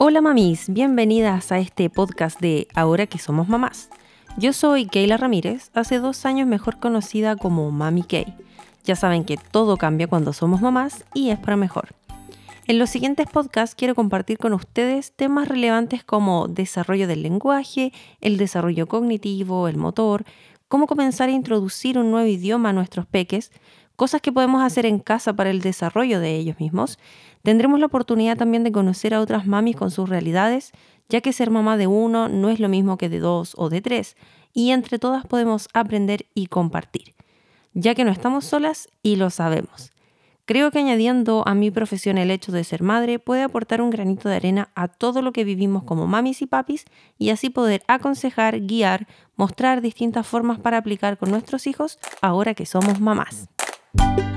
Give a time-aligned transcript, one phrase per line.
[0.00, 3.90] Hola mamis, bienvenidas a este podcast de Ahora que somos mamás.
[4.36, 8.32] Yo soy Keila Ramírez, hace dos años mejor conocida como Mami Kay.
[8.84, 11.96] Ya saben que todo cambia cuando somos mamás y es para mejor.
[12.68, 18.36] En los siguientes podcasts quiero compartir con ustedes temas relevantes como desarrollo del lenguaje, el
[18.36, 20.24] desarrollo cognitivo, el motor,
[20.68, 23.50] cómo comenzar a introducir un nuevo idioma a nuestros peques,
[23.98, 27.00] cosas que podemos hacer en casa para el desarrollo de ellos mismos.
[27.42, 30.70] Tendremos la oportunidad también de conocer a otras mamis con sus realidades,
[31.08, 33.80] ya que ser mamá de uno no es lo mismo que de dos o de
[33.80, 34.16] tres,
[34.54, 37.16] y entre todas podemos aprender y compartir,
[37.74, 39.90] ya que no estamos solas y lo sabemos.
[40.44, 44.28] Creo que añadiendo a mi profesión el hecho de ser madre puede aportar un granito
[44.28, 46.84] de arena a todo lo que vivimos como mamis y papis
[47.18, 52.64] y así poder aconsejar, guiar, mostrar distintas formas para aplicar con nuestros hijos ahora que
[52.64, 53.48] somos mamás.
[54.00, 54.27] you